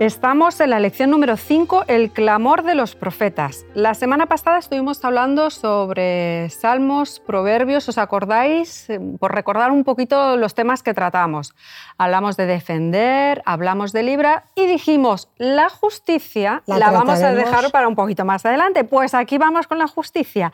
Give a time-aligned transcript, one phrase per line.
[0.00, 3.66] Estamos en la lección número 5, el clamor de los profetas.
[3.74, 8.88] La semana pasada estuvimos hablando sobre salmos, proverbios, ¿os acordáis?
[9.18, 11.54] Por recordar un poquito los temas que tratamos.
[11.98, 17.86] Hablamos de defender, hablamos de libra y dijimos, la justicia la, vamos a dejar para
[17.86, 18.84] un poquito más adelante.
[18.84, 20.50] Pues aquí vamos con la justicia.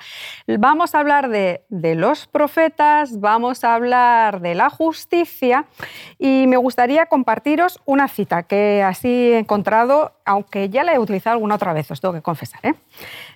[0.48, 5.66] Vamos a hablar de, de los profetas, vamos a hablar de la justicia
[6.18, 11.56] y me gustaría compartiros una cita que así encontrado, aunque ya la he utilizado alguna
[11.56, 12.60] otra vez, os tengo que confesar.
[12.62, 12.74] ¿eh?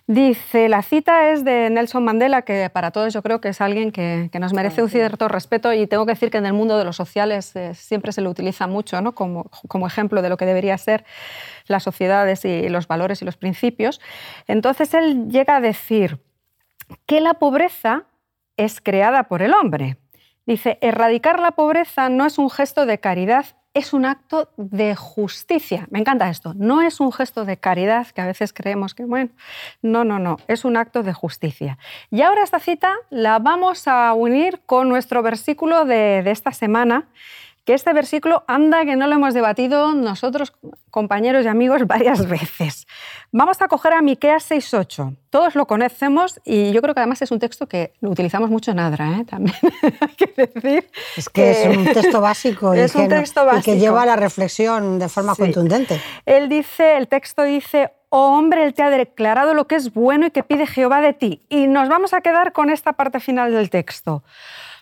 [0.07, 3.93] Dice, la cita es de Nelson Mandela, que para todos yo creo que es alguien
[3.93, 6.85] que, nos merece un cierto respeto y tengo que decir que en el mundo de
[6.85, 9.15] los sociales eh, siempre se lo utiliza mucho ¿no?
[9.15, 11.05] como, como ejemplo de lo que debería ser
[11.67, 14.01] las sociedades y los valores y los principios.
[14.47, 16.21] Entonces él llega a decir
[17.07, 18.05] que la pobreza
[18.57, 19.97] es creada por el hombre.
[20.47, 25.87] Dice, erradicar la pobreza no es un gesto de caridad es un acto de justicia.
[25.91, 26.55] Me encanta esto.
[26.55, 29.31] No es un gesto de caridad, que a veces creemos que, bueno,
[29.81, 31.79] no, no, no, es un acto de justicia.
[32.11, 37.07] Y ahora esta cita la vamos a unir con nuestro versículo de, de esta semana,
[37.65, 40.53] que este versículo anda que no lo hemos debatido nosotros,
[40.91, 42.87] compañeros y amigos, varias veces.
[43.33, 45.17] Vamos a coger a Miqueas 6.8.
[45.31, 48.71] Todos lo conocemos y yo creo que además es un texto que lo utilizamos mucho
[48.73, 49.25] en Adra, ¿eh?
[49.25, 49.57] también
[50.01, 50.91] hay que decir.
[51.17, 56.01] Es que, es un texto básico, y, que lleva a la reflexión de forma contundente.
[56.27, 60.27] Él dice, el texto dice, oh hombre, Él te ha declarado lo que es bueno
[60.27, 61.47] y que pide Jehová de ti.
[61.49, 64.23] Y nos vamos a quedar con esta parte final del texto.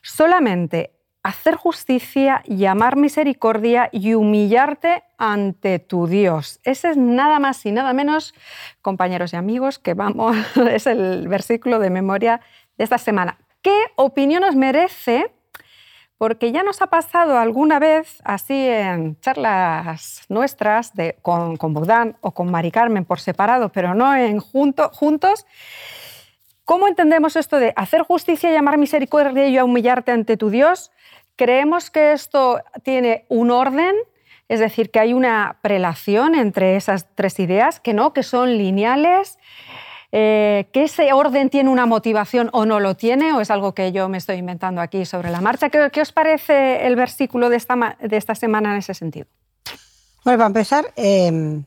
[0.03, 0.93] Solamente
[1.23, 6.61] hacer justicia, llamar misericordia y humillarte ante tu Dios.
[6.65, 8.35] Ese es nada más y nada menos,
[8.83, 10.37] compañeros y amigos, que vamos,
[10.71, 12.41] es el versículo de memoria
[12.77, 13.39] de esta semana.
[13.63, 15.33] ¿Qué opinión os merece?
[16.17, 22.17] Porque ya nos ha pasado alguna vez, así en charlas nuestras de, con, con Bogdan
[22.21, 25.47] o con Mari Carmen por separado, pero no en junto, juntos,
[26.69, 30.91] ¿Cómo entendemos esto de hacer justicia, llamar misericordia y humillarte ante tu Dios?
[31.39, 33.95] Creemos que esto tiene un orden,
[34.49, 39.39] es decir, que hay una prelación entre esas tres ideas, que no, que son lineales,
[40.11, 43.93] eh, que ese orden tiene una motivación o no lo tiene, o es algo que
[43.93, 45.71] yo me estoy inventando aquí sobre la marcha.
[45.71, 49.29] ¿Qué, os parece el versículo de esta, de esta, semana en ese sentido?
[50.25, 51.63] Bueno, para empezar, em,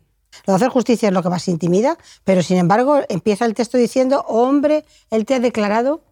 [0.48, 3.78] lo de hacer justicia es lo que más intimida, pero sin embargo empieza el texto
[3.78, 6.04] diciendo, hombre, Él te ha declarado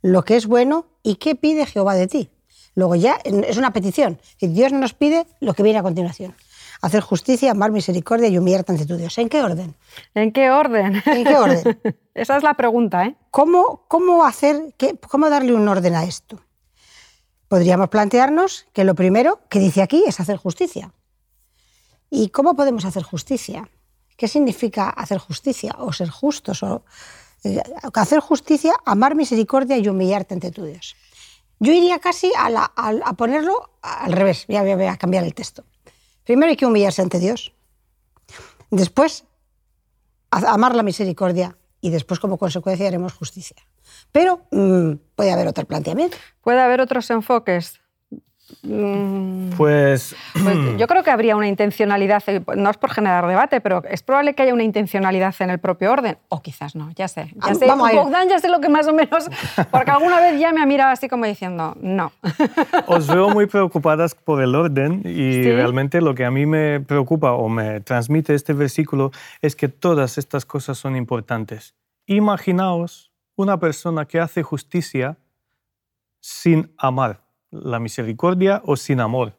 [0.00, 2.30] lo que es bueno y qué pide Jehová de ti.
[2.74, 4.20] Luego ya es una petición.
[4.40, 6.34] Dios nos pide lo que viene a continuación.
[6.82, 9.16] Hacer justicia, amar misericordia y humillarte ante tu Dios.
[9.18, 9.74] ¿En qué orden?
[10.14, 11.02] ¿En qué orden?
[11.06, 11.80] ¿En qué orden?
[12.14, 13.14] Esa es la pregunta, ¿eh?
[13.30, 16.40] ¿Cómo, cómo, hacer, qué, ¿Cómo darle un orden a esto?
[17.48, 20.92] Podríamos plantearnos que lo primero que dice aquí es hacer justicia.
[22.10, 23.68] ¿Y cómo podemos hacer justicia?
[24.16, 26.62] ¿Qué significa hacer justicia o ser justos?
[26.62, 26.84] O,
[27.44, 27.62] eh,
[27.94, 30.96] hacer justicia, amar misericordia y humillarte ante tu Dios.
[31.64, 35.64] Yo iría casi a, ponerlo al revés, ya voy a cambiar el texto.
[36.22, 37.54] Primero hay que humillarse ante Dios,
[38.70, 39.24] después
[40.30, 43.56] amar la misericordia y después como consecuencia haremos justicia.
[44.12, 46.18] Pero mm, puede haber otro planteamiento.
[46.42, 47.80] Puede haber otros enfoques.
[48.62, 49.50] Mm.
[49.56, 53.82] Pues, pues, yo creo que habría una intencionalidad, eh, no es por generar debate, pero
[53.88, 57.32] es probable que haya una intencionalidad en el propio orden, o quizás no, ya sé.
[57.46, 59.30] Ya sé, Bogdan ya sé lo que más o menos,
[59.70, 62.12] porque alguna vez ya me ha mirado así como diciendo, no.
[62.86, 67.32] Os veo muy preocupadas por el orden y realmente lo que a mí me preocupa
[67.32, 69.10] o me transmite este versículo
[69.40, 71.74] es que todas estas cosas son importantes.
[72.06, 75.16] Imaginaos una persona que hace justicia
[76.20, 77.23] sin amar
[77.62, 79.38] la misericordia o sin amor,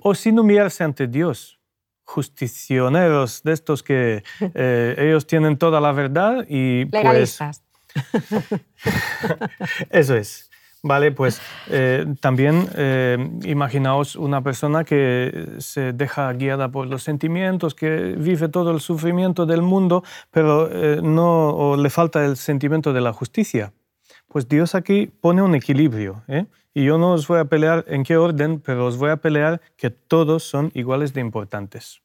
[0.00, 1.58] o sin humillarse ante Dios.
[2.04, 7.64] Justicioneros de estos que eh, ellos tienen toda la verdad y pues, legalistas.
[9.90, 10.50] Eso es.
[10.84, 11.40] Vale, pues
[11.70, 18.48] eh, también eh, imaginaos una persona que se deja guiada por los sentimientos, que vive
[18.48, 20.02] todo el sufrimiento del mundo,
[20.32, 23.72] pero eh, no le falta el sentimiento de la justicia.
[24.32, 26.24] Pues Dios aquí pone un equilibrio.
[26.72, 29.60] Y yo no os voy a pelear en qué orden, pero os voy a pelear
[29.76, 32.00] que todos son iguales de importantes.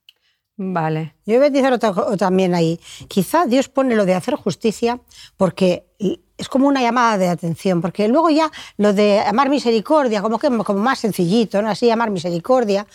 [0.58, 1.16] Vale.
[1.26, 2.82] Yo voy a decir otra, también ahí.
[3.08, 5.00] Quizá Dios pone lo de hacer justicia
[5.38, 5.86] porque
[6.38, 10.50] es como una llamada de atención, porque luego ya lo de amar misericordia, como que
[10.50, 11.70] como más sencillito, ¿no?
[11.70, 12.86] Así amar misericordia,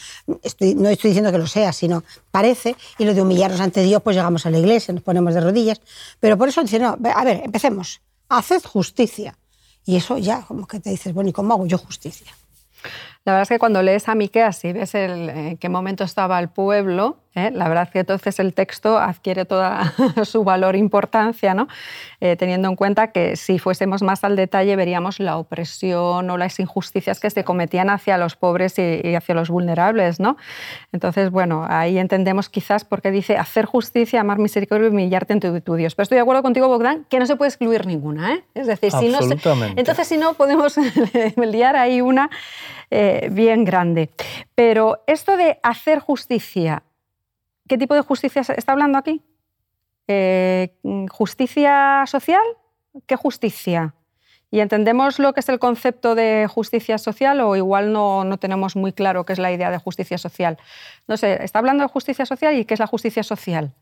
[0.42, 4.02] estoy, no estoy diciendo que lo sea, sino parece, y lo de humillarnos ante Dios,
[4.02, 5.80] pues llegamos a la iglesia, nos ponemos de rodillas,
[6.20, 8.02] pero por eso dice, no, a ver, empecemos,
[8.36, 9.38] haced justicia.
[9.84, 12.32] Y eso ya como que te dices, bueno, ¿y cómo hago yo justicia?
[13.24, 16.38] La verdad es que cuando lees a Miqueas y ves el, en qué momento estaba
[16.40, 17.50] el pueblo, ¿eh?
[17.52, 19.92] La verdad es que entonces el texto adquiere toda
[20.24, 21.68] su valor e importancia, ¿no?
[22.20, 26.60] Eh, teniendo en cuenta que si fuésemos más al detalle veríamos la opresión o las
[26.60, 30.20] injusticias que se cometían hacia los pobres y, hacia los vulnerables.
[30.20, 30.36] ¿no?
[30.92, 35.40] Entonces, bueno, ahí entendemos quizás por qué dice hacer justicia, amar misericordia y humillarte en
[35.40, 35.94] tu, Dios.
[35.94, 38.34] Pero estoy de acuerdo contigo, Bogdan, que no se puede excluir ninguna.
[38.34, 38.44] ¿eh?
[38.54, 39.18] Es decir, si no
[39.76, 40.76] entonces si no podemos
[41.36, 42.30] liar ahí una
[43.30, 44.10] bien grande.
[44.54, 46.82] Pero esto de hacer justicia,
[47.72, 49.22] ¿Qué tipo de justicia está hablando aquí?
[50.06, 50.76] Eh,
[51.10, 52.42] ¿Justicia social?
[53.06, 53.94] ¿Qué justicia?
[54.50, 58.76] ¿Y entendemos lo que es el concepto de justicia social o igual no, no, tenemos
[58.76, 60.58] muy claro qué es la idea de justicia social?
[61.08, 63.72] No sé, está hablando de justicia social y qué es la justicia social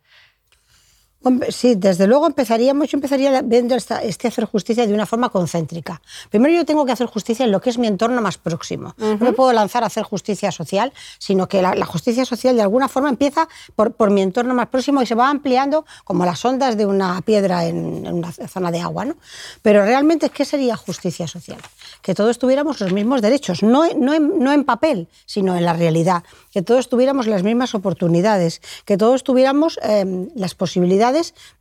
[1.50, 6.00] sí, desde luego empezaríamos, yo empezaría viendo este hacer justicia de una forma concéntrica.
[6.31, 8.94] Primero yo tengo que hacer justicia en lo que es mi entorno más próximo.
[8.96, 12.88] No me puedo lanzar a hacer justicia social, sino que la, justicia social de alguna
[12.88, 16.76] forma empieza por, por, mi entorno más próximo y se va ampliando como las ondas
[16.76, 19.05] de una piedra en, una zona de agua.
[19.05, 19.16] ¿no?
[19.62, 21.61] Pero realmente, ¿qué sería justicia social?
[22.00, 26.23] Que todos tuviéramos los mismos derechos, no, no, no en papel, sino en la realidad.
[26.50, 31.09] Que todos tuviéramos las mismas oportunidades, que todos tuviéramos em, las posibilidades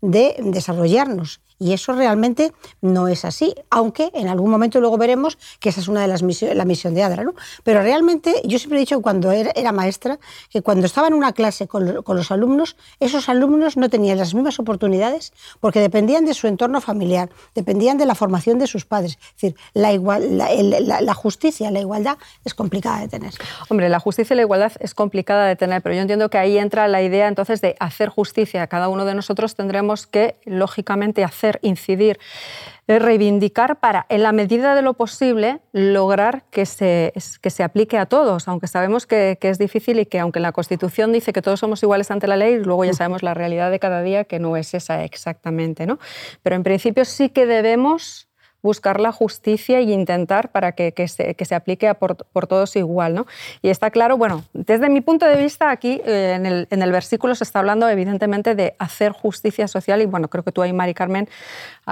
[0.01, 1.41] de desarrollarnos.
[1.59, 5.89] Y eso realmente no es así, aunque en algún momento luego veremos que esa es
[5.89, 7.23] una de las misiones, la misión de Adra.
[7.23, 7.33] ¿no?
[7.63, 10.19] Pero realmente yo siempre he dicho cuando era, maestra
[10.49, 14.57] que cuando estaba en una clase con, los alumnos, esos alumnos no tenían las mismas
[14.59, 19.19] oportunidades porque dependían de su entorno familiar, dependían de la formación de sus padres.
[19.21, 23.33] Es decir, la, igual, la, la justicia, la igualdad es complicada de tener.
[23.69, 26.57] Hombre, la justicia y la igualdad es complicada de tener, pero yo entiendo que ahí
[26.57, 28.65] entra la idea entonces de hacer justicia.
[28.67, 32.19] Cada uno de nosotros tendremos que, lógicamente, hacer incidir,
[32.87, 38.05] reivindicar para, en la medida de lo posible, lograr que se, que se aplique a
[38.05, 41.59] todos, aunque sabemos que, que, es difícil y que aunque la Constitución dice que todos
[41.59, 44.57] somos iguales ante la ley, luego ya sabemos la realidad de cada día que no
[44.57, 45.85] es esa exactamente.
[45.85, 45.99] ¿no?
[46.43, 48.28] Pero en principio sí que debemos
[48.61, 52.75] buscar la justicia y intentar para que, que, se, que se, aplique por, por, todos
[52.75, 53.13] igual.
[53.13, 53.25] ¿no?
[53.61, 56.91] Y está claro, bueno, desde mi punto de vista aquí eh, en, el, en, el,
[56.91, 60.73] versículo se está hablando evidentemente de hacer justicia social y bueno, creo que tú ahí,
[60.73, 61.29] Mari Carmen,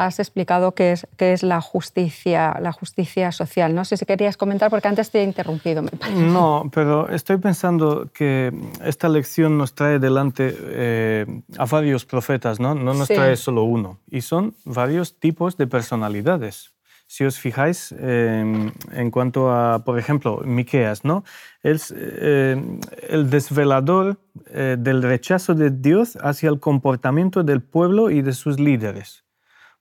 [0.05, 3.73] has explicado qué es, qué es la, justicia, la justicia social.
[3.73, 5.81] No sé si querías comentar porque antes te he interrumpido.
[5.81, 11.25] Me No, pero estoy pensando que esta lección nos trae delante eh,
[11.57, 12.75] a varios profetas, ¿no?
[12.75, 13.99] No nos trae solo uno.
[14.09, 16.73] Y son varios tipos de personalidades.
[17.09, 21.23] Si os fijáis em, en cuanto a, por ejemplo, Miqueas, ¿no?
[21.63, 28.21] Es em, el desvelador eh, del rechazo de Dios hacia el comportamiento del pueblo y
[28.21, 29.26] de sus líderes.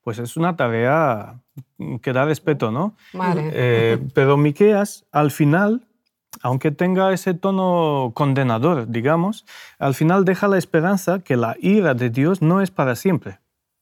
[0.07, 1.41] Pues es una tarea
[2.01, 2.95] que da respeto, ¿no?
[3.13, 5.85] Eh, pero Miqueas, al final,
[6.43, 9.45] aunque tenga ese tono condenador, digamos,
[9.81, 13.41] al final deja la esperanza que la ira de Dios no es para siempre.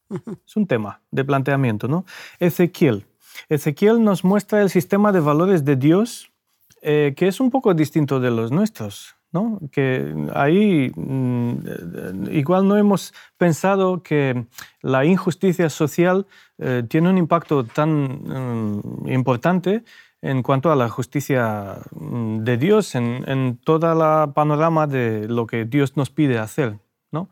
[0.46, 2.06] Es un tema de planteamiento, ¿no?
[2.38, 3.04] Ezequiel,
[3.50, 6.32] Ezequiel nos muestra el sistema de valores de Dios
[6.80, 9.14] eh, que es un poco distinto de los nuestros.
[9.34, 9.58] ¿No?
[9.72, 14.46] Que ahí mm, igual no hemos pensado que
[14.80, 16.26] la injusticia social
[16.58, 19.82] eh, tiene un impacto tan mm, importante
[20.22, 25.46] en cuanto a la justicia mm, de Dios, en, en toda la panorama de lo
[25.46, 26.78] que Dios nos pide hacer.
[27.10, 27.28] ¿no?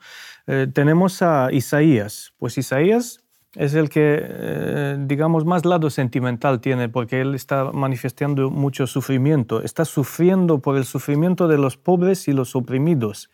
[0.48, 2.32] Eh, tenemos a Isaías.
[2.36, 3.21] Pues Isaías
[3.54, 9.62] es el que, eh, digamos, más lado sentimental tiene, porque él está manifestando mucho sufrimiento,
[9.62, 13.30] está sufriendo por el sufrimiento de los pobres y los oprimidos.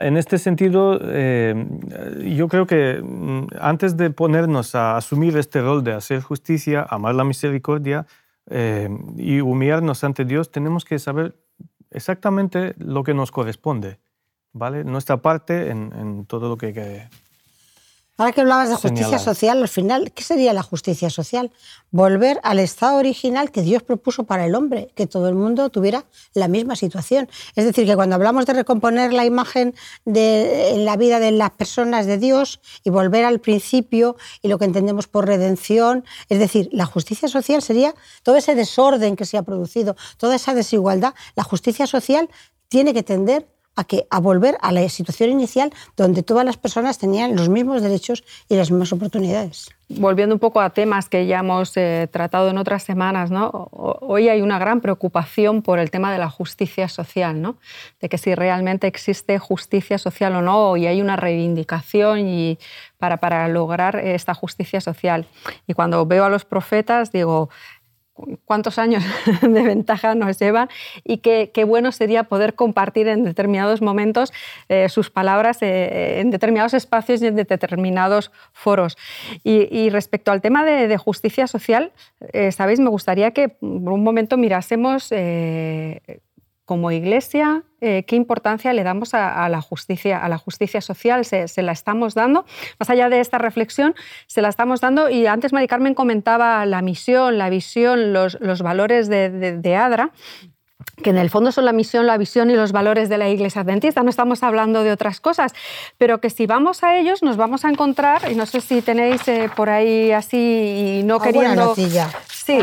[0.00, 1.54] En este sentido, eh,
[2.36, 7.16] yo creo que mm, antes de ponernos a asumir este rol de hacer justicia, amar
[7.16, 8.06] la misericordia,
[8.50, 11.36] eh, y humillarnos ante Dios, tenemos que saber
[11.90, 13.98] exactamente lo que nos corresponde,
[14.52, 14.84] ¿vale?
[14.84, 17.08] Nuestra parte en, en todo lo que, que
[18.18, 21.52] Ahora que hablabas de justicia social, al final, ¿qué sería la justicia social?
[21.92, 26.04] Volver al estado original que Dios propuso para el hombre, que todo el mundo tuviera
[26.34, 27.28] la misma situación.
[27.54, 29.72] Es decir, que cuando hablamos de recomponer la imagen
[30.04, 34.58] de, en la vida de las personas de Dios y volver al principio y lo
[34.58, 37.94] que entendemos por redención, es decir, la justicia social sería
[38.24, 41.14] todo ese desorden que se ha producido, toda esa desigualdad.
[41.36, 42.28] La justicia social
[42.66, 43.46] tiene que tender
[43.78, 48.24] a, que, volver a la situación inicial donde todas las personas tenían los mismos derechos
[48.48, 49.70] y las mismas oportunidades.
[49.88, 53.30] Volviendo un poco a temas que ya hemos eh, tratado en otras semanas,
[53.70, 57.56] hoy hay una gran preocupación por el tema de la justicia social, ¿no?
[58.00, 62.58] de que si realmente existe justicia social o no, y hay una reivindicación y
[62.98, 65.26] para lograr esta justicia social.
[65.66, 67.48] Y cuando veo a los profetas, digo,
[68.44, 69.04] cuántos años
[69.42, 70.68] de ventaja nos llevan
[71.04, 74.32] y qué, bueno sería poder compartir en determinados momentos
[74.68, 78.96] eh, sus palabras eh, en determinados espacios y en determinados foros.
[79.44, 81.92] Y, respecto al tema de, justicia social,
[82.32, 85.12] eh, sabéis, me gustaría que por un momento mirásemos
[86.64, 91.62] como iglesia, eh, qué importancia le damos a, la justicia, a la justicia social, se,
[91.62, 92.44] la estamos dando.
[92.78, 93.94] Más allá de esta reflexión,
[94.26, 95.08] se la estamos dando.
[95.10, 100.10] Y antes Mari Carmen comentaba la misión, la visión, los, valores de, ADRA
[101.02, 103.62] que en el fondo son la misión, la visión y los valores de la Iglesia
[103.62, 105.52] Adventista, no estamos hablando de otras cosas,
[105.96, 109.26] pero que si vamos a ellos nos vamos a encontrar, y no sé si tenéis
[109.28, 111.74] eh, por ahí así y no queriendo...
[111.76, 112.58] Sí,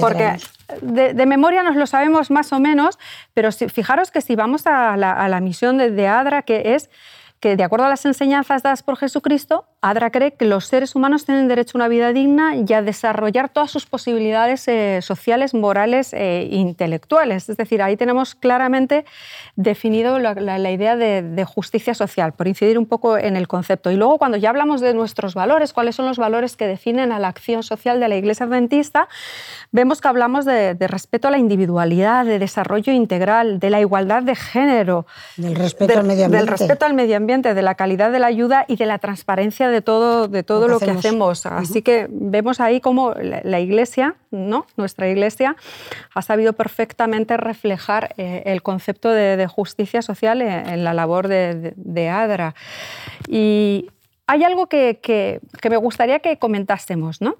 [0.00, 0.36] porque
[0.80, 2.98] de, memoria nos lo sabemos más o menos,
[3.34, 6.90] pero fijaros que si vamos a la, misión de, Adra, que es
[7.40, 11.24] que de acuerdo a las enseñanzas dadas por Jesucristo, Adra cree que los seres humanos
[11.24, 16.12] tienen derecho a una vida digna y a desarrollar todas sus posibilidades eh, sociales, morales
[16.12, 17.48] e intelectuales.
[17.48, 19.06] Es decir, ahí tenemos claramente
[19.56, 23.90] definido la, idea de, justicia social, por incidir un poco en el concepto.
[23.90, 27.18] Y luego, cuando ya hablamos de nuestros valores, cuáles son los valores que definen a
[27.18, 29.08] la acción social de la Iglesia Adventista,
[29.72, 34.34] vemos que hablamos de, respeto a la individualidad, de desarrollo integral, de la igualdad de
[34.34, 35.06] género,
[35.38, 36.46] del respeto al medio ambiente.
[36.46, 39.69] Del respeto al medio ambiente, de la calidad de la ayuda y de la transparencia
[39.70, 41.46] de todo, de todo lo, que, hacemos.
[41.46, 44.66] Así que vemos ahí cómo la, Iglesia, ¿no?
[44.76, 45.56] nuestra Iglesia,
[46.14, 52.54] ha sabido perfectamente reflejar eh, el concepto de, justicia social en, la labor de, ADRA.
[53.28, 53.90] Y
[54.26, 57.36] hay algo que, que, me gustaría que comentásemos, ¿no?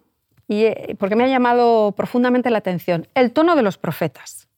[0.48, 3.06] Y, eh, porque me ha llamado profundamente la atención.
[3.14, 4.48] El tono de los profetas.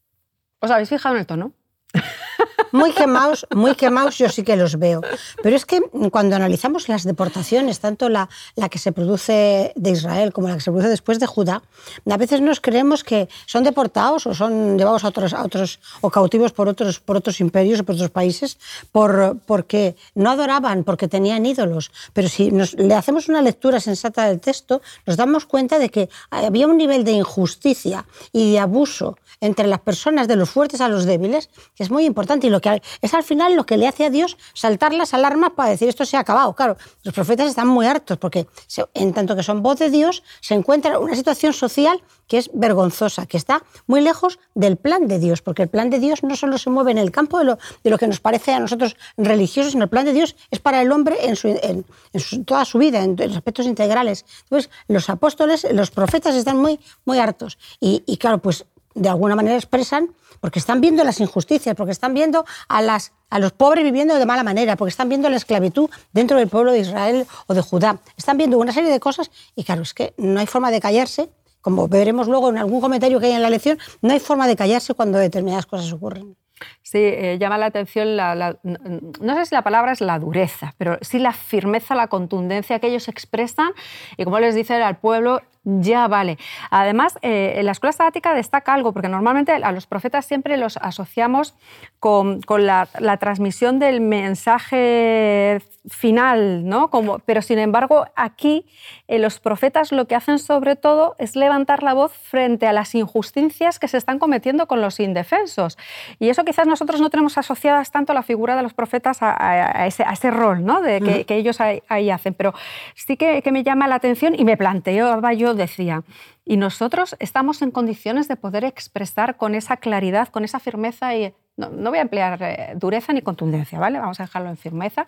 [0.61, 1.52] ¿Os habéis fijado en el tono?
[2.73, 5.02] Muy quemados, muy quemados yo sí que los veo.
[5.43, 10.33] Pero es que cuando analizamos las deportaciones, tanto la, la que se produce de Israel
[10.33, 11.62] como la que se produce después de Judá,
[12.11, 16.52] a veces nos creemos que son deportados o son llevados a otros, otros o cautivos
[16.52, 18.59] por otros, por otros imperios o por otros países
[18.91, 21.91] por, porque no adoraban, porque tenían ídolos.
[22.14, 26.67] Pero si le hacemos una lectura sensata del texto, nos damos cuenta de que había
[26.67, 31.05] un nivel de injusticia y de abuso entre las personas de los fuertes a los
[31.05, 32.62] débiles que es muy importante y lo
[33.00, 36.04] es al final lo que le hace a Dios saltar las alarmas para decir esto
[36.04, 36.54] se ha acabado.
[36.54, 38.47] Claro, los profetas están muy hartos porque
[38.95, 42.02] en tanto que son voz de Dios se encuentra una situación social
[42.33, 45.99] que es vergonzosa, que está muy lejos del plan de Dios, porque el plan de
[45.99, 48.54] Dios no solo se mueve en el campo de lo, de lo que nos parece
[48.54, 52.64] a nosotros religiosos, sino el plan de Dios es para el hombre en, su, toda
[52.64, 54.25] su vida, en, aspectos integrales.
[54.45, 57.59] Entonces, los apóstoles, los profetas están muy, muy hartos.
[57.81, 62.14] Y, y claro, pues de alguna manera expresan porque están viendo las injusticias, porque están
[62.14, 65.88] viendo a, las, a los pobres viviendo de mala manera, porque están viendo la esclavitud
[66.12, 68.00] dentro del pueblo de Israel o de Judá.
[68.16, 71.30] Están viendo una serie de cosas y claro, es que no hay forma de callarse,
[71.61, 74.56] como veremos luego en algún comentario que hay en la lección, no hay forma de
[74.56, 76.37] callarse cuando determinadas cosas ocurren.
[76.82, 80.99] Sí, eh, llama la atención, la, no sé si la palabra es la dureza, pero
[81.00, 83.72] sí la firmeza, la contundencia que ellos expresan
[84.16, 86.38] y como les dicen al pueblo, ya vale.
[86.71, 90.76] Además, eh, en la escuela sabática destaca algo, porque normalmente a los profetas siempre los
[90.76, 91.54] asociamos
[92.00, 92.87] con, la,
[93.21, 96.90] transmisión del mensaje final, ¿no?
[96.90, 98.66] Como, pero sin embargo, aquí
[99.09, 102.95] eh, los profetas lo que hacen sobre todo es levantar la voz frente a las
[102.95, 105.78] injusticias que se están cometiendo con los indefensos.
[106.19, 110.31] Y eso quizás nosotros no tenemos asociadas tanto la figura de los profetas a, ese,
[110.31, 110.81] rol ¿no?
[110.81, 112.35] de que, ellos ahí, hacen.
[112.35, 112.52] Pero
[112.95, 116.02] sí que, que me llama la atención y me planteo yo decía,
[116.44, 121.35] y nosotros estamos en condiciones de poder expresar con esa claridad, con esa firmeza y,
[121.56, 123.99] no, voy a emplear eh, dureza ni contundencia, ¿vale?
[123.99, 125.06] Vamos a dejarlo en firmeza.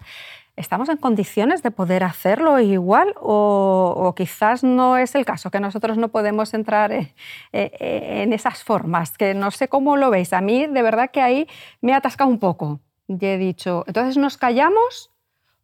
[0.56, 5.96] ¿Estamos en condiciones de poder hacerlo igual o, quizás no es el caso, que nosotros
[5.96, 7.12] no podemos entrar en,
[7.52, 9.16] en esas formas?
[9.16, 10.32] Que no sé cómo lo veis.
[10.32, 11.48] A mí de verdad que ahí
[11.80, 12.80] me ha atascado un poco.
[13.08, 15.13] Y he dicho, entonces nos callamos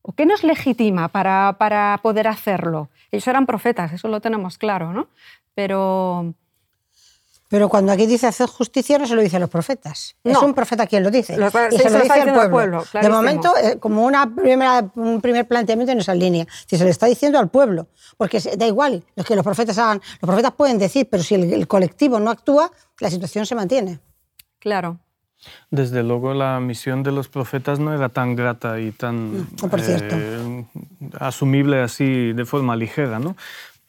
[0.02, 2.88] ¿O qué nos legitima para, para, poder hacerlo?
[3.10, 5.08] Ellos eran profetas, eso lo tenemos claro, ¿no?
[5.54, 6.34] Pero...
[7.48, 10.14] Pero cuando aquí dice hacer justicia no se lo dice a los profetas.
[10.22, 11.34] Es un profeta quien lo dice.
[11.34, 12.84] y se, lo dice al pueblo.
[12.92, 16.46] de momento, eh, como una primera, un primer planteamiento en esa línea.
[16.66, 20.00] Si se le está diciendo al pueblo, porque da igual lo que los profetas hagan.
[20.20, 23.98] Los profetas pueden decir, pero si el colectivo no actúa, la situación se mantiene.
[24.60, 25.00] Claro.
[25.70, 29.80] Desde luego la misión de los profetas no era tan grata y tan mm, por
[29.82, 30.64] eh,
[31.18, 33.18] asumible así de forma ligera.
[33.18, 33.36] ¿no?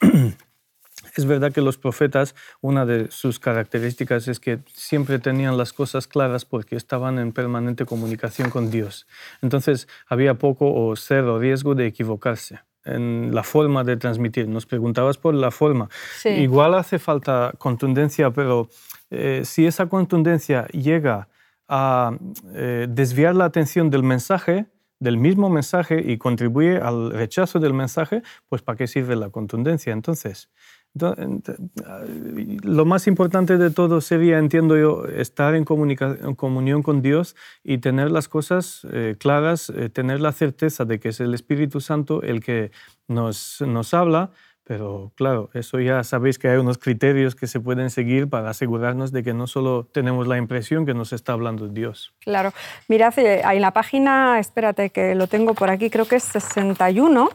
[1.16, 6.06] es verdad que los profetas, una de sus características es que siempre tenían las cosas
[6.06, 9.06] claras porque estaban en permanente comunicación con Dios.
[9.42, 14.48] Entonces había poco o cero riesgo de equivocarse en la forma de transmitir.
[14.48, 15.88] Nos preguntabas por la forma.
[16.24, 18.68] Igual hace falta contundencia, pero
[19.10, 21.28] eh, si esa contundencia llega
[21.68, 22.16] a
[22.54, 24.66] eh, desviar la atención del mensaje,
[25.00, 29.92] del mismo mensaje y contribuye al rechazo del mensaje, pues ¿para qué sirve la contundencia
[29.92, 30.48] entonces?
[30.94, 38.10] lo más importante de todo sería, entiendo yo, estar en, comunión con Dios y tener
[38.10, 42.42] las cosas eh, claras, eh, tener la certeza de que es el Espíritu Santo el
[42.44, 42.72] que
[43.08, 44.32] nos, nos habla,
[44.64, 49.10] pero claro, eso ya sabéis que hay unos criterios que se pueden seguir para asegurarnos
[49.10, 52.12] de que no solo tenemos la impresión que nos está hablando Dios.
[52.20, 52.52] Claro.
[52.88, 57.30] Mirad, eh, en la página, espérate que lo tengo por aquí, creo que es 61.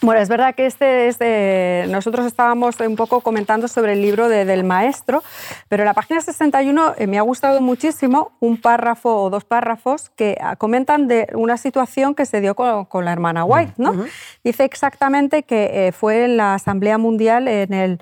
[0.00, 4.28] Bueno, es verdad que este es de, nosotros estábamos un poco comentando sobre el libro
[4.28, 5.24] del maestro,
[5.68, 10.10] pero en la página 61 eh, me ha gustado muchísimo un párrafo o dos párrafos
[10.10, 13.72] que ah, comentan de una situación que se dio con, la hermana White.
[13.76, 14.06] ¿no?
[14.44, 17.98] Dice exactamente que eh, fue en la Asamblea Mundial en el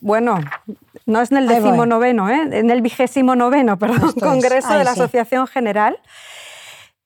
[0.00, 0.38] bueno,
[1.06, 2.48] no es en el decimonoveno, ¿eh?
[2.52, 5.98] en el vigésimo noveno, perdón, Congreso de la Asociación General.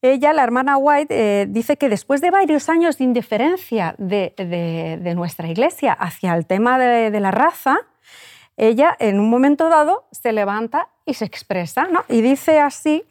[0.05, 4.35] Ella, la hermana White, eh, dice que después de varios años de indiferencia de,
[5.15, 7.79] nuestra iglesia hacia el tema de, la raza,
[8.57, 12.05] ella en un momento dado se levanta y se expresa, ¿no?
[12.09, 13.05] Y dice así,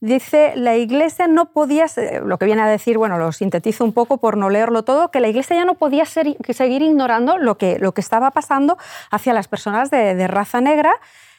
[0.00, 1.86] dice, la iglesia no podía,
[2.22, 5.20] lo que viene a decir, bueno, lo sintetizo un poco por no leerlo todo, que
[5.20, 8.76] la iglesia ya no podía seguir ignorando lo que, lo que estaba pasando
[9.10, 10.92] hacia las personas de raza negra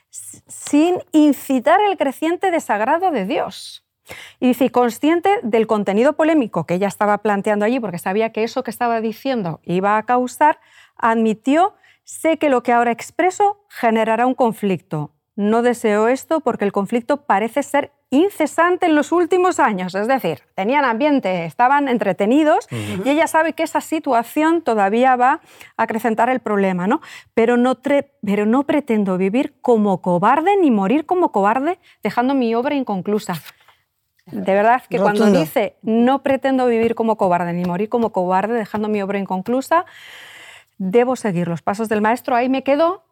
[0.09, 3.84] sin incitar el creciente desagrado de Dios.
[4.39, 8.63] Y dice, consciente del contenido polémico que ella estaba planteando allí, porque sabía que eso
[8.63, 10.59] que estaba diciendo iba a causar,
[10.97, 15.11] admitió, sé que lo que ahora expreso generará un conflicto.
[15.35, 19.93] No deseo esto porque el conflicto parece ser incesante en los últimos años.
[19.95, 25.41] Es decir, tenían ambiente, estaban entretenidos y ella sabe que esa situación todavía va
[25.75, 27.01] a acrecentar el problema, ¿no?
[27.33, 27.77] Pero no,
[28.23, 33.33] pero no pretendo vivir como cobarde ni morir como cobarde dejando mi obra inconclusa.
[34.31, 38.89] De verdad que cuando dice no pretendo vivir como cobarde ni morir como cobarde dejando
[38.89, 39.85] mi obra inconclusa,
[40.77, 43.03] debo seguir los pasos del maestro, ahí me quedo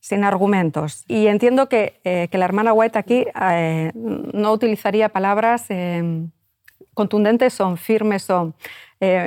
[0.00, 1.04] sin argumentos.
[1.06, 6.26] Y entiendo que, eh, la hermana White aquí eh, no utilizaría palabras eh,
[6.94, 8.54] contundentes, son firmes, son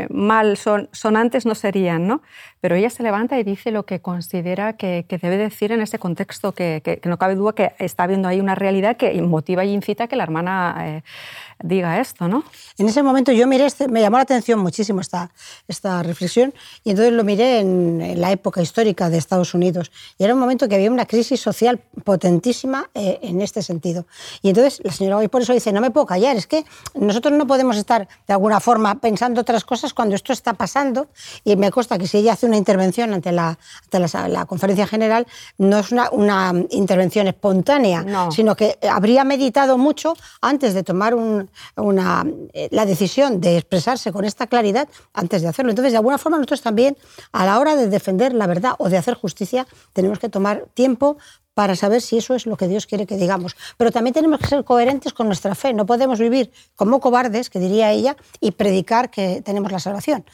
[0.09, 2.21] mal, son sonantes no serían, ¿no?
[2.63, 6.53] pero ella se levanta y dice lo que considera que, debe decir en ese contexto,
[6.53, 10.07] que, no cabe duda que está viendo ahí una realidad que motiva y incita a
[10.07, 11.03] que la hermana eh,
[11.63, 12.27] diga esto.
[12.27, 12.43] ¿no?
[12.77, 15.31] En ese momento yo miré, este, me llamó la atención muchísimo esta,
[15.67, 20.33] esta reflexión y entonces lo miré en, la época histórica de Estados Unidos y era
[20.33, 24.05] un momento que había una crisis social potentísima eh, en este sentido.
[24.41, 27.33] Y entonces la señora hoy por eso dice, no me puedo callar, es que nosotros
[27.33, 31.07] no podemos estar de alguna forma pensando otras cosas cuando esto está pasando
[31.43, 33.57] y me consta que si ella hace una intervención ante la,
[34.27, 35.25] la, conferencia general
[35.57, 41.15] no es una, una intervención espontánea, sino que habría meditado mucho antes de tomar
[41.75, 45.71] una, eh, la decisión de expresarse con esta claridad antes de hacerlo.
[45.71, 46.97] Entonces, de alguna forma, nosotros también,
[47.31, 51.17] a la hora de defender la verdad o de hacer justicia, tenemos que tomar tiempo
[51.53, 53.55] para saber si eso es lo que Dios quiere que digamos.
[53.77, 55.73] Pero también tenemos que ser coherentes con nuestra fe.
[55.73, 60.25] No podemos vivir como cobardes, que diría ella, y predicar que tenemos la salvación.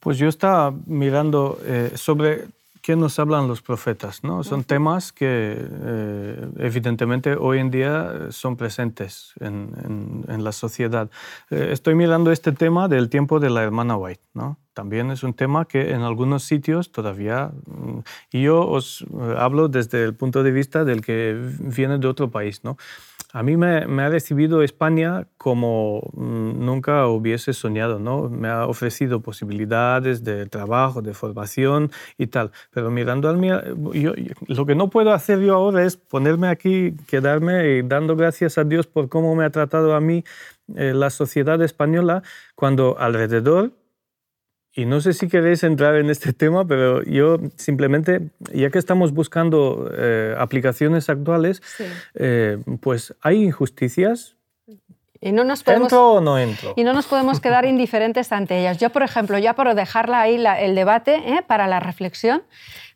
[0.00, 2.48] Pues yo estaba mirando eh, sobre
[2.86, 4.22] ¿Qué nos hablan los profetas?
[4.22, 4.44] ¿no?
[4.44, 11.10] Son temas que eh, evidentemente hoy en día son presentes en, en, la sociedad.
[11.50, 14.22] Eh, estoy mirando este tema del tiempo de la hermana White.
[14.34, 14.60] ¿no?
[14.72, 17.50] También es un tema que en algunos sitios todavía...
[17.66, 17.98] Mm,
[18.30, 22.30] y yo os eh, hablo desde el punto de vista del que viene de otro
[22.30, 22.62] país.
[22.62, 22.76] ¿no?
[23.36, 28.30] A mí me, ha recibido España como mm, nunca hubiese soñado, ¿no?
[28.30, 32.50] Me ha ofrecido posibilidades de trabajo, de formación y tal.
[32.70, 33.60] Pero mirando al mío,
[33.92, 34.14] yo,
[34.46, 38.64] lo que no puedo hacer yo ahora es ponerme aquí, quedarme y dando gracias a
[38.64, 40.24] Dios por cómo me ha tratado a mí
[40.74, 42.22] eh, la sociedad española
[42.54, 43.72] cuando alrededor
[44.76, 49.12] y no sé si queréis entrar en este tema, pero yo simplemente, ya que estamos
[49.12, 51.62] buscando eh, aplicaciones actuales,
[52.14, 54.36] eh, pues hay injusticias.
[55.18, 56.74] Y no nos podemos, ¿Entro o no entro?
[56.76, 58.76] Y no nos podemos quedar indiferentes ante ellas.
[58.76, 61.42] Yo, por ejemplo, ya por dejarla ahí el debate ¿eh?
[61.44, 62.42] para la reflexión,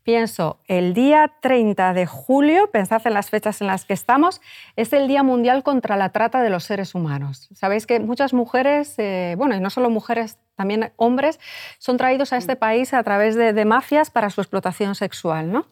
[0.03, 4.41] pienso, el día 30 de julio, pensad en las fechas en las que estamos,
[4.77, 7.49] es el Día Mundial contra la Trata de los Seres Humanos.
[7.55, 11.41] Sabéis que muchas mujeres, eh, bueno, y no solo mujeres, también hombres,
[11.79, 15.67] son traídos a este país a través de, de mafias para su explotación sexual, ¿no?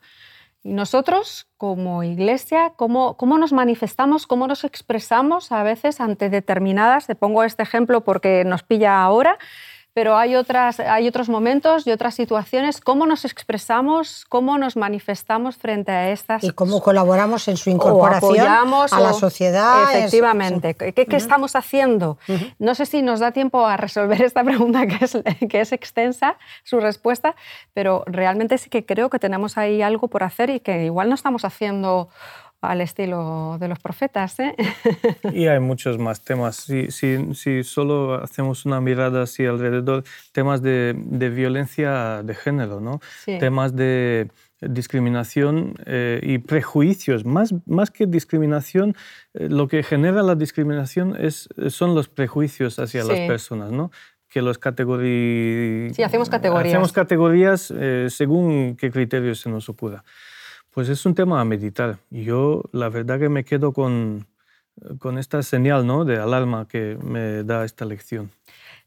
[0.62, 7.06] Y nosotros, como iglesia, ¿cómo, ¿cómo, nos manifestamos, cómo nos expresamos a veces ante determinadas,
[7.06, 9.38] te pongo este ejemplo porque nos pilla ahora,
[9.98, 12.80] pero hay, otras, hay otros momentos y otras situaciones.
[12.80, 16.44] ¿Cómo nos expresamos, cómo nos manifestamos frente a estas?
[16.44, 19.92] Y cómo colaboramos en su incorporación a la sociedad.
[19.92, 20.74] Efectivamente.
[20.74, 22.16] ¿Qué, estamos haciendo?
[22.60, 25.18] No sé si nos da tiempo a resolver esta pregunta que es,
[25.50, 27.34] que es extensa, su respuesta,
[27.74, 31.16] pero realmente sí que creo que tenemos ahí algo por hacer y que igual no
[31.16, 32.08] estamos haciendo
[32.60, 34.38] al estilo de los profetas.
[34.40, 34.54] ¿eh?
[35.32, 36.56] Y hay muchos más temas.
[36.56, 42.80] Si, si, si, solo hacemos una mirada así alrededor, temas de, de violencia de género,
[42.80, 43.00] ¿no?
[43.24, 44.28] temas de
[44.60, 47.24] discriminación eh, y prejuicios.
[47.24, 48.96] Más, más que discriminación,
[49.34, 53.70] eh, lo que genera la discriminación es, son los prejuicios hacia las personas.
[53.70, 53.90] ¿no?
[54.30, 55.96] que los categorías...
[55.96, 56.74] Sí, hacemos categorías.
[56.74, 57.72] Hacemos categorías
[58.08, 60.04] según qué criterios se nos ocurra.
[60.72, 61.98] Pues es un tema a meditar.
[62.10, 64.26] Y yo la verdad que me quedo con,
[64.98, 66.04] con esta señal ¿no?
[66.04, 68.30] de alarma que me da esta lección.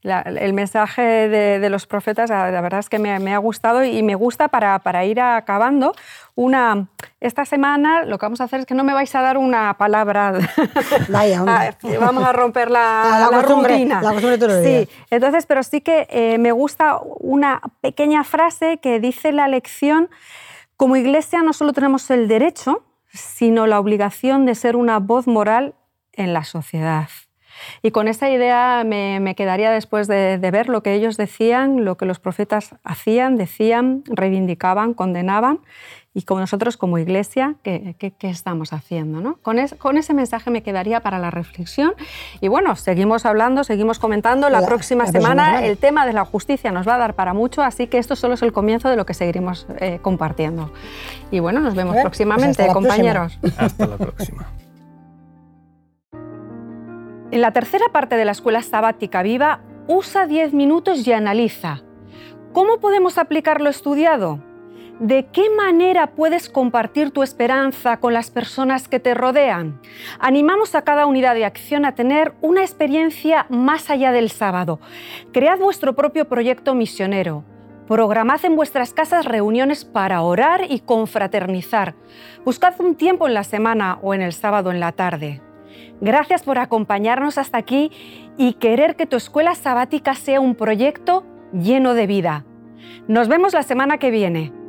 [0.03, 4.47] el mensaje de, los profetas, la, verdad es que me, ha gustado y me gusta
[4.47, 5.93] para, para, ir acabando.
[6.35, 6.87] Una,
[7.19, 9.75] esta semana lo que vamos a hacer es que no me vais a dar una
[9.77, 10.33] palabra.
[11.09, 14.01] Vaya, ah, vamos a romper la, la, la rutina.
[14.63, 20.09] sí, entonces, pero sí que eh, me gusta una pequeña frase que dice la lección
[20.81, 25.75] como iglesia no solo tenemos el derecho, sino la obligación de ser una voz moral
[26.11, 27.07] en la sociedad.
[27.83, 32.07] Y con esa idea me, quedaría después de, ver lo que ellos decían, lo que
[32.07, 35.59] los profetas hacían, decían, reivindicaban, condenaban
[36.13, 39.21] y como nosotros como iglesia, ¿qué, estamos haciendo?
[39.21, 39.37] ¿no?
[39.37, 41.93] Con, con, ese mensaje me quedaría para la reflexión.
[42.41, 44.49] Y bueno, seguimos hablando, seguimos comentando.
[44.49, 47.87] La, próxima semana el tema de la justicia nos va a dar para mucho, así
[47.87, 50.73] que esto solo es el comienzo de lo que seguiremos eh, compartiendo.
[51.31, 53.39] Y bueno, nos vemos próximamente, pues compañeros.
[53.57, 54.47] Hasta la próxima.
[57.31, 61.83] En la tercera parte de la escuela sabática viva, usa 10 minutos y analiza.
[62.51, 64.50] ¿Cómo podemos aplicar lo estudiado?
[65.01, 69.81] ¿De qué manera puedes compartir tu esperanza con las personas que te rodean?
[70.19, 74.79] Animamos a cada unidad de acción a tener una experiencia más allá del sábado.
[75.33, 77.43] Cread vuestro propio proyecto misionero.
[77.87, 81.95] Programad en vuestras casas reuniones para orar y confraternizar.
[82.45, 85.41] Buscad un tiempo en la semana o en el sábado en la tarde.
[85.99, 87.91] Gracias por acompañarnos hasta aquí
[88.37, 92.45] y querer que tu escuela sabática sea un proyecto lleno de vida.
[93.07, 94.60] Nos vemos la semana que viene.